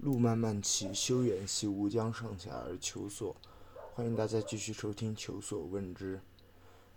[0.00, 3.34] 路漫漫其修远兮，吾将上下而求索。
[3.94, 6.16] 欢迎大家继续收听《求索问之》。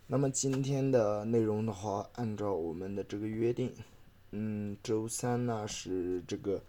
[0.06, 3.74] 那么今天的内容的话，按照我们的这个约定，
[4.30, 6.62] 嗯，周三呢是这个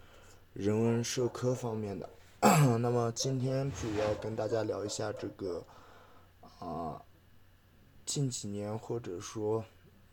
[0.53, 2.09] 人文社科方面的。
[2.41, 5.63] 那么今天主要跟大家聊一下这个
[6.57, 6.99] 啊，
[8.07, 9.63] 近几年或者说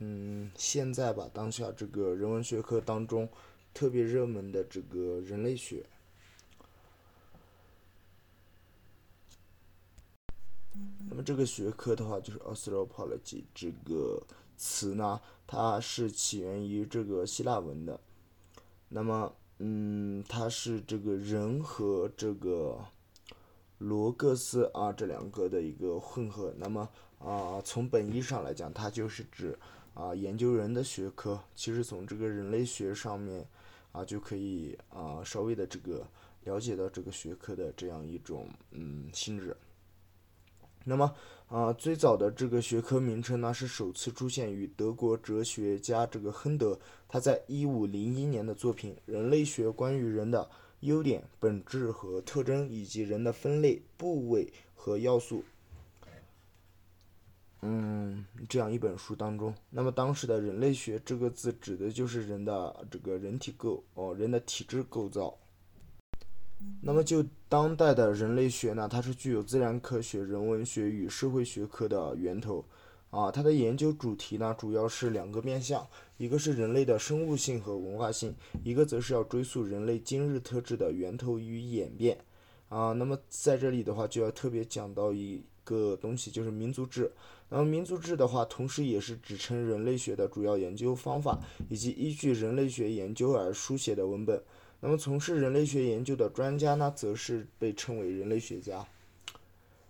[0.00, 3.26] 嗯现在吧，当下这个人文学科当中
[3.72, 5.86] 特别热门的这个人类学。
[11.10, 14.22] 那么这个学科的话，就是 anthropology 这个
[14.56, 17.98] 词呢，它是起源于这个希腊文的。
[18.90, 22.78] 那么，嗯，它是这个人和这个
[23.78, 26.54] 罗格斯啊这两个的一个混合。
[26.56, 26.88] 那么
[27.18, 29.58] 啊，从本意上来讲，它就是指
[29.94, 31.40] 啊研究人的学科。
[31.56, 33.44] 其实从这个人类学上面
[33.90, 36.06] 啊，就可以啊稍微的这个
[36.44, 39.56] 了解到这个学科的这样一种嗯性质。
[40.84, 41.14] 那么，
[41.48, 50.48] 啊，最早的这个学科名称呢，是首次出现于德国哲学家这个亨德，他在一五零一年的作品《人类学：关于人的
[50.80, 55.44] 优点、本质和特征，以及人的分类、部位和要素》，
[57.60, 59.54] 嗯，这样一本书当中。
[59.68, 65.36] 那么，当时的人类学这个字指的就是人的这个人体构哦，人的体质构造。
[66.82, 72.64] 那么就当代的人类学呢，它是具有自然科学、人文学与社会学科的源头，
[73.10, 78.34] 啊，它的研究主题呢主要是两个面向，一个是人类的生物性和文化性，
[78.64, 82.18] 一个则是要追溯人类今日特质的源头与演变，
[82.68, 87.12] 啊，那么在这里的话就要特别讲到一个东西，就是民族志。
[87.48, 91.38] 那么民族志的话，同时也是指称人类学的主要研究方法，
[91.68, 94.40] 以及依据人类学研究而书写的文本。
[94.80, 98.86] 那么，从事人类学研究的专家呢，则是被称为人类学家。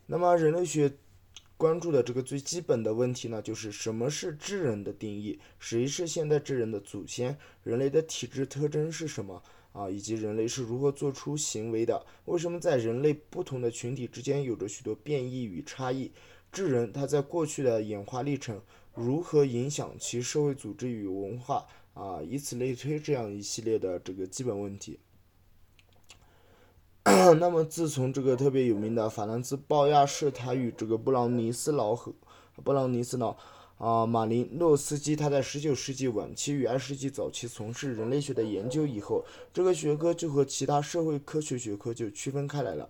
[0.07, 0.93] 那么，人类学
[1.57, 5.39] 关注的这个最基本的问题呢，就是什么是智人的定义？
[5.61, 7.39] 谁是现代智人的祖先？
[7.63, 9.41] 人类的体质特征是什么？
[9.73, 12.05] 啊，以及人类是如何做出行为的？
[12.25, 16.11] 为什么在人类不同的群体之间有着许多变异与差异？
[16.51, 18.61] 智人他在过去的演化历程
[18.93, 21.65] 如何影响其社会组织与文化？
[21.95, 24.99] 啊，以此类推，这样一系列的这个基本问题。
[27.05, 32.15] 那么，自从这个特别有名的法兰兹·鲍亚士，他与这个布朗尼斯劳和
[32.63, 33.37] 布朗尼斯劳
[33.79, 42.89] 啊马林诺斯基，他在19世纪晚期与20世纪早期从事人类学的研究以后，这个学科就和其他社会科学学科就区分开来了。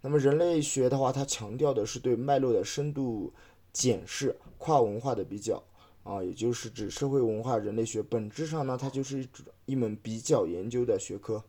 [0.00, 3.32] 那么，人类学的话，它强调的是对脉络的深度
[3.72, 5.62] 检视，跨文化的比较。
[6.08, 9.28] 啊，也就是指社会文化人类学，本质上呢，它就是一
[9.66, 11.44] 一门比较研究的学科，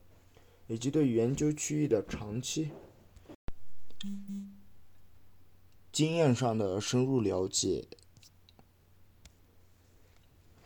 [0.68, 2.72] 以及对研究区域的长期
[5.94, 7.88] 经验上的深入了解。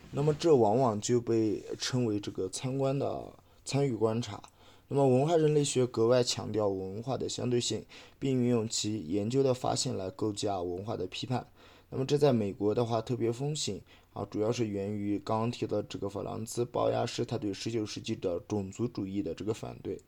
[0.10, 3.32] 那么，这往往就被称为这个参观的
[3.64, 4.42] 参与观察。
[4.88, 7.86] 那么，文化人类学格外强调文化的相对性，
[8.18, 11.48] 并运用其研究的发现来构架文化的批判。
[11.96, 13.80] 那么这在美国的话特别风行
[14.14, 20.00] 啊，主要是源于刚刚提到这个法兰兹·鲍亚士他对十九世纪的种族主义的这个反对。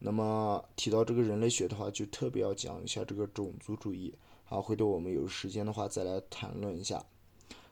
[0.00, 4.12] 那么提到这个人类学的话，就特别要讲一下这个种族主义。
[4.44, 7.02] 好，回头我们有时间的话再来谈论一下。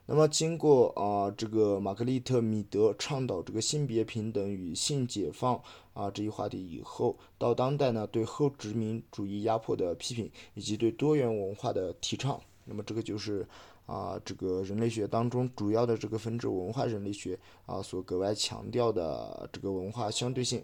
[0.07, 5.61] 那么经过啊这个玛格丽特·米德倡导这个性别平等与性解放
[5.93, 12.41] 啊这一话题以后，到当代呢对后殖民主义压迫的批评，以及对多元文化的提倡。
[12.67, 13.47] 那么这个就是
[13.85, 20.63] 啊，这个人类学当中主要的这个分支文化人类学啊，所格外强调的这个文化相对性。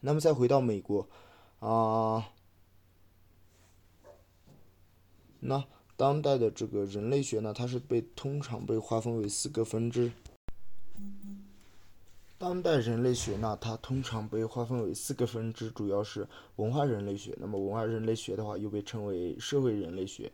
[0.00, 1.06] 那么再回到美国
[1.60, 2.28] 啊，
[5.40, 5.64] 那
[5.96, 10.10] 当代的这个人类学呢，它是被通常被划分为四个分支。
[12.38, 16.26] 当代人类学呢，它通常被划分为四个分支，主要是
[16.56, 17.36] 文化人类学。
[17.38, 20.32] 那么文化人类学的话，又被称为社会人类学。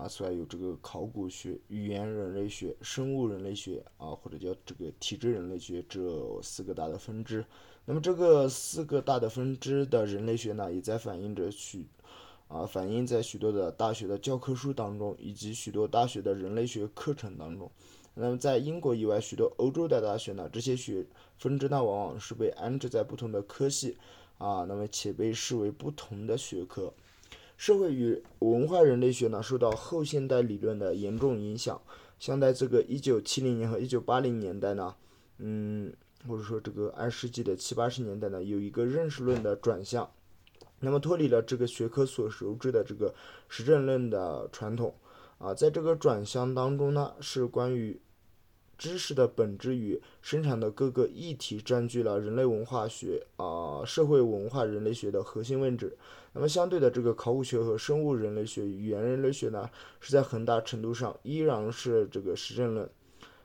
[0.00, 7.44] 啊，此外有这个考古学、语言人类学、生物人类学啊，或者叫这个体质人类学这四个大的分支。
[7.84, 11.86] 那么这个四个大的分支的人类学呢，也在反映着许
[12.48, 17.70] 啊，反映在许多的大学的教科书当中，以及许多大学的人类学课程当中。
[18.14, 21.04] 那么在英国以外许多欧洲的大学呢，这些学
[21.36, 23.98] 分支呢，往往是被安置在不同的科系
[24.38, 26.90] 啊，那么且被视为不同的学科。
[27.60, 31.78] 社会与文化人类学呢，受到后现代理论的严重影响。
[32.18, 34.94] 像在这个一九七零年和一九八零年代呢，
[35.36, 35.92] 嗯，
[36.26, 40.10] 或者说这个二世纪的七八十年代呢，有一个认识论的转向，
[40.78, 43.14] 那么脱离了这个学科所熟知的这个
[43.50, 44.94] 实证论的传统
[45.36, 48.00] 啊，在这个转向当中呢，是关于。
[48.80, 55.98] 知识的本质与生产的各个议题占据了人类文化学啊、社会文化人类学的核心位置。
[56.32, 59.68] 那么，相对的，这个考古学和生物人类学、语言人类学呢，
[60.00, 62.88] 是在很大程度上依然是这个实证论。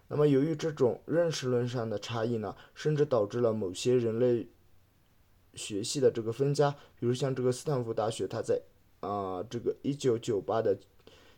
[0.07, 4.47] 那么，由于这种认识论上的差异呢，甚至导致了某些人类
[5.53, 6.71] 学系的这个分家。
[6.97, 8.61] 比如像这个斯坦福大学，它在
[9.01, 10.77] 啊这个一九九八的。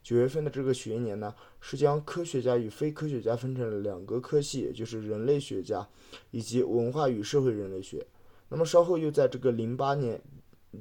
[0.07, 5.85] 九月份的这个学年呢，是将科学家与非科学家分成了两个科系，也就是人类学家
[6.31, 8.07] 以及文化与社会人类学。
[8.47, 10.21] 那么稍后又在这个零八年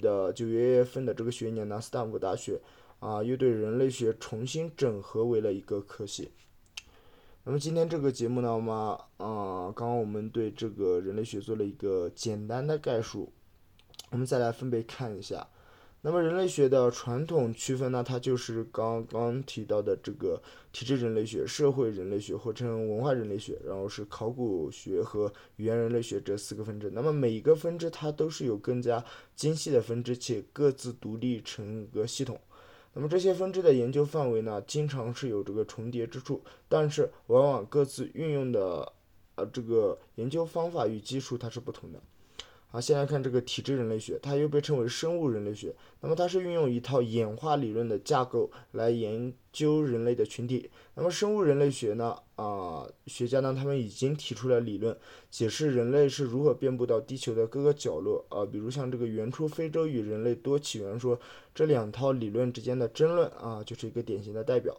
[0.01, 2.61] 的九月份的这个学年呢，斯坦福大学
[3.01, 6.31] 啊又对人类学重新整合为了一个科系。
[7.43, 13.33] 那么今天这个节目呢，我们啊刚刚我们对这个人类学做了一个简单的概述，
[14.13, 15.49] 我们再来分别看一下。
[16.03, 20.41] 那么人类学的传统区分呢，它就是刚刚提到的这个
[20.71, 26.91] 体质人类学、社会人类学或称文化人类学，然后是考古学和语言人类学这四个分支。
[26.95, 29.05] 那么每一个分支它都是有更加
[29.35, 32.41] 精细的分支，且各自独立成一个系统。
[32.93, 38.93] 那么这些分支的研究范围呢，经常是有这个重叠之处，但是往往各自运用的
[39.35, 42.01] 呃这个研究方法与技术它是不同的。
[42.77, 45.75] 啊，先来看这个体质人类学，它又被称为生物人类学。
[46.03, 50.71] 那么它是运用一套演化理论的架构来研究人类的群体。
[50.95, 52.15] 那么生物人类学呢？
[52.35, 54.95] 啊，学家呢，他们已经提出了理论，
[55.31, 58.23] 解释人类是如何遍布到地球的各个角落。
[58.29, 61.19] 啊，比如像这个原初非洲与人类多起源说
[61.55, 64.77] 这两套理论之间的争论啊，就是一个典型的代表。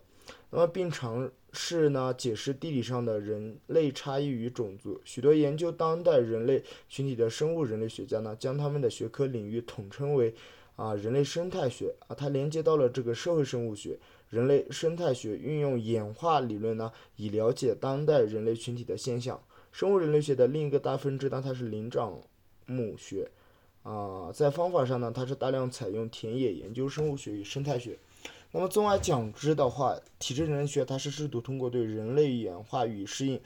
[0.50, 5.02] 那么并尝试呢解释地理上的人类差异与种族。
[5.04, 10.34] 许多研究当代人类群体的生物人类学家呢，将他们的学科领域统称为
[10.76, 14.00] 啊人类生态学啊，它连接到了这个社会生物学。
[14.30, 19.42] 人类生态学运用演化理论呢，以了解当代人类群体的现象。
[19.72, 22.22] 生物人类学的另一个大分支呢，它是灵长
[22.66, 23.30] 目学
[23.84, 27.98] 啊，在方法上呢，它是大量采用田野研究生物学与生态学。
[28.58, 33.40] 那么，综而讲之的话，体质人类学它是试图通过对人类演化与适应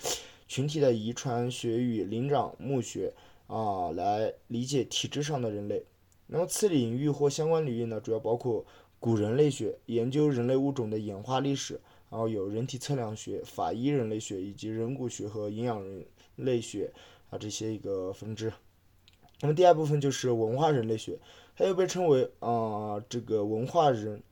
[0.47, 3.13] 群体的遗传学与灵长目学
[3.47, 5.83] 啊，来理解体质上的人类。
[6.27, 8.65] 那么，次领域或相关领域呢，主要包括
[9.01, 11.77] 古人类学，研究人类物种的演化历史，
[12.09, 16.05] 然后有人体测量学、法医人类学以及人骨学和营养人
[16.37, 16.89] 类学
[17.29, 18.53] 啊这些一个分支。
[19.41, 21.19] 那么，第二部分就是文化人类学，
[21.57, 24.23] 它又被称为啊这个文化人。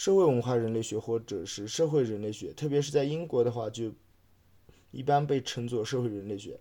[0.00, 3.92] 社会文化人类学或者是社会人类学，特别是在英国的话，就
[4.92, 6.58] 一般被称作社会人类学。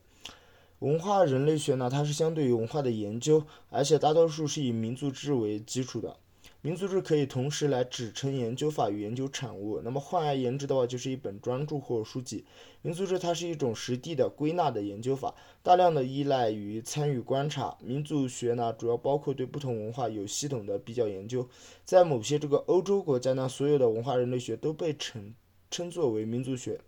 [0.79, 6.17] 文化人类学呢，它是相对于文化的研究，而且大多数是以民族志为基础的。
[6.61, 9.79] 民族志可以同时来指称研究法与研究产物。
[9.81, 12.43] 那么换而言之的话，就是一本专著或书籍。
[12.81, 15.33] 民族志它是一种实地的归纳的研究法，
[15.63, 17.77] 大量的依赖于参与观察。
[17.81, 21.47] 民族学呢，主要包括对不同文化有系统的比较研究。
[21.85, 25.33] 在某些这个欧洲国家呢，所有的文化人类学都被称
[25.71, 26.81] 称作为民族学。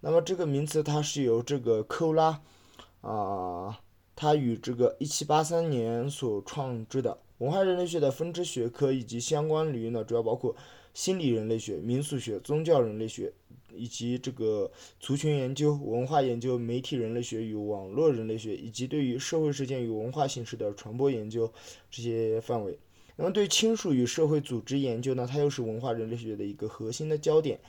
[0.00, 2.42] 那么这个名词它是由这个寇拉
[3.00, 3.80] 啊，
[4.14, 7.16] 他与这个一七八三年所创制的。
[7.38, 10.54] 文化人类学的分支学科以及相关领域呢，主要包括
[10.92, 13.32] 心理人类学、民俗学、宗教人类学，
[13.72, 21.52] 以及这个族群研究、文化研究、媒体人类学与网络人类学，以及对于社会事件与文化形式的传播研究
[21.90, 22.76] 这些范围。
[23.14, 27.60] 那么对亲属与社会组织研究呢，它又是文化人类学的一个核心的焦点。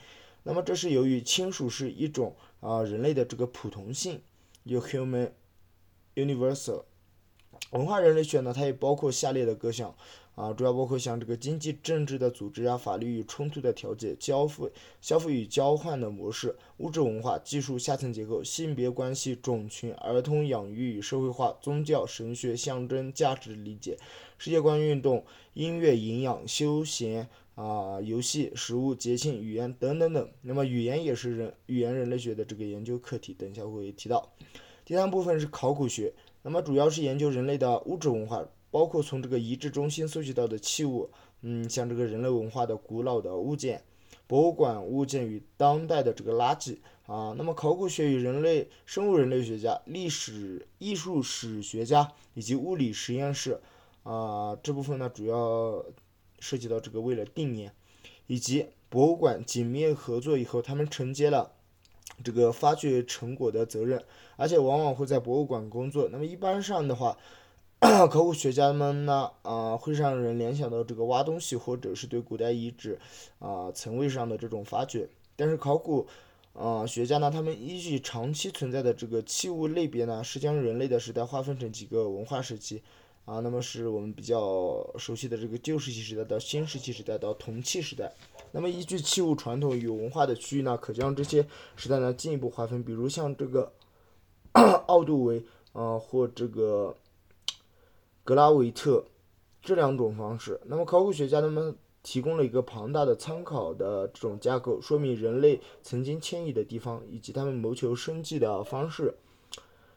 [0.42, 4.20] 那么这是由于亲属是一种啊人类的这个普通性，
[4.64, 5.30] 有 human
[6.16, 6.84] universal。
[7.70, 9.94] 文化人类学呢，它也包括下列的各项，
[10.34, 14.68] 啊，主要包括像这个经济政治的组织啊，法律与冲突的调解，交付
[15.00, 23.96] 消费与交换的模式，物质文化，技术下层结构，性别关系，种群，儿童养育与社会化，宗教神学，象征价值理解，
[24.36, 25.24] 世界观运动，
[25.54, 30.28] 音乐营养，休闲啊，游戏，食物，节庆，语言等等等。
[30.42, 34.28] 那么语言也是人语言人类学的这个研究课题，等一下会提到。
[34.84, 36.12] 第三部分是考古学。
[36.42, 41.10] 那么主要是研究人类的物质文化，包括从这个遗址中心搜集到的器物，
[41.42, 43.82] 嗯，像这个人类文化的古老的物件、
[44.26, 47.34] 博物馆物件与当代的这个垃圾啊。
[47.36, 53.60] 那么考古学与人类生物人类学家、历史艺术史学家以及物理实验室
[54.02, 55.84] 啊这部分呢，主要
[56.38, 57.72] 涉及到这个为了定年，
[58.26, 61.52] 以及博物馆紧密合作以后，他们承接了
[62.22, 64.02] 这个发掘成果的责任，
[64.36, 66.08] 而且往往会在博物馆工作。
[66.10, 67.16] 那么一般上的话，
[67.80, 72.98] 考古学家们呢，啊，会让人联想到这个挖东西，或者是对古代遗址
[73.38, 75.08] 啊层位上的这种发掘。
[75.34, 76.06] 但是考古
[76.52, 82.82] 啊学家呢，他们依据长期存在的这个器物类别呢，是将人类的时代划分成几个文化时期
[83.24, 83.40] 啊。
[83.40, 88.12] 那么是我们比较熟悉的这个旧石器时代到新石器时代到铜器时代。
[88.52, 93.72] 那么依据器物传统与文化的区域呢，可将这些时代呢进一步划分，比如像这个
[94.86, 96.96] 奥杜维啊或这个
[98.24, 99.04] 格拉维特
[99.62, 100.60] 这两种方式。
[100.64, 109.14] 那么考古学家他们提供了一个庞大的参考的这种架构，说明人类曾经迁移的地方以及他们谋求生计的方式，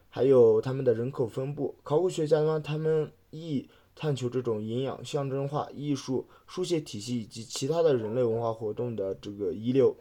[0.10, 1.76] 还有他们的人口分布。
[1.82, 9.96] 考古学家呢，他们亦探求这种营养、象征化、艺术、书写体系以及其他的人类文化活动的这个遗留。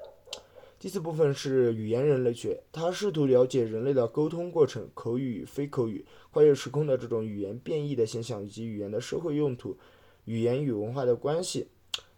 [0.79, 9.79] 第四部分是语言人类学，它试图了解人类的沟通过程、口语与、非口语、跨越时空的这种语言变异的现象以及语言的社会用途、
[10.25, 11.69] 语言与文化的关系。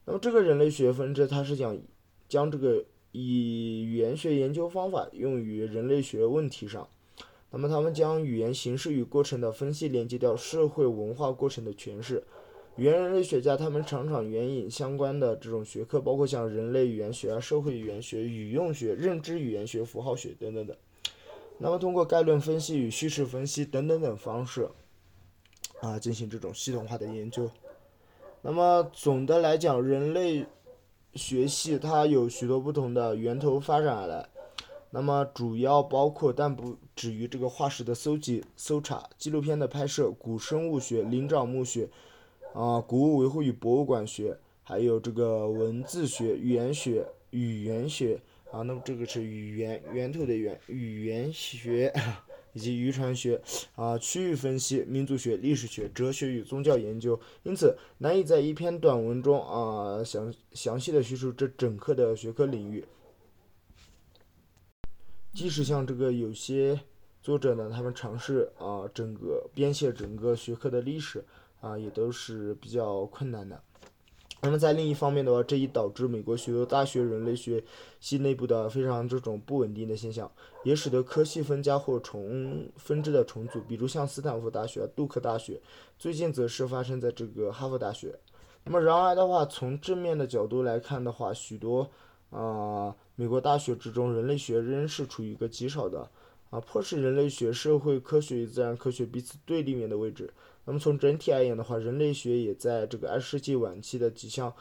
[0.06, 1.78] 那么这个人类学分支，它是讲
[2.26, 6.88] 将这个以语言学研究方法用于人类学问题上。
[7.56, 12.24] 那么他们将语言形式与过程的分析连接到社会文化过程的诠释。
[12.74, 20.76] 语言人类学家他们常常援引相关的这种学科，包括像人类语言学啊、社会语言学、语用学、认知语言学、符号学等等等。
[21.58, 24.68] 那么通过概论分析与叙事分析等等等方式
[25.80, 27.48] 啊，进行这种系统化的研究。
[28.42, 30.44] 那么总的来讲，人类
[31.14, 34.28] 学系它有许多不同的源头发展而来。
[34.90, 41.88] 那么主要包括，但不止于这个化石的搜集、搜查、纪录片的拍摄、古生物学、灵长目学，
[42.52, 48.20] 啊，古物维护与博物馆学，还有这个文字学、语言学、语言学，
[48.52, 51.92] 啊，那么这个是语言源头的源，语言学
[52.54, 53.40] 以及遗传学，
[53.74, 62.84] 啊，区域分析、民族学、历史学、哲学与宗教研究，因此难以在一篇短文中啊详详细的叙述这整个的学科领域。
[65.34, 66.78] 即使像这个有些
[67.20, 71.24] 作者呢，他们尝试啊整个编写整个学科的历史
[71.60, 73.60] 啊，也都是比较困难的。
[74.40, 77.64] 那么在另一方面的话，这也导致美国许多大学人类学
[77.98, 80.30] 系内部的非常这种不稳定的现象，
[80.62, 85.60] 也使得科系分家或重分支的重组，比如像斯坦福大学、杜克大学，
[85.98, 88.16] 最近则是发生在这个哈佛大学。
[88.64, 91.90] 那么然而的话，从正面的角度来看的话，许多
[92.34, 92.94] 啊。
[93.16, 96.10] 美国大学之中，人类学仍是处于一个极少的
[96.50, 100.32] 啊，迫使人类学、社会科学与自然科学彼此对立面的位置。
[100.64, 104.52] 那么从整体而言的话，人类学也在这个二十世纪晚期的几项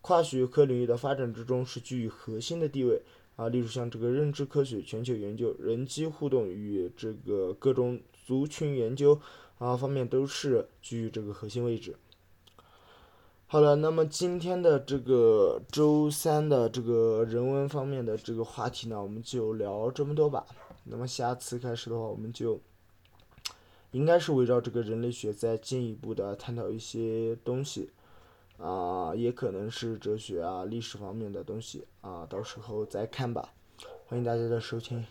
[0.00, 3.02] 跨学科领域的发展之中是居于核心的地位
[3.36, 9.20] 啊，例如像这个认知科学、全球研究、人机互动与这个各种族群研究
[9.58, 11.94] 啊方面都是居于这个核心位置。
[13.52, 20.46] 好了，那么今天的这个周三的这个人文方面的这个话题呢，我们就聊这么多吧。
[20.84, 22.60] 那么下次开始的话，我们就
[23.90, 27.90] 应该是围绕这个人类学再进一步的探讨一些东西，
[28.56, 33.52] 啊，也可能是哲学啊、历史方面的东西啊，到时候再看吧。
[34.06, 35.04] 欢迎大家的收听。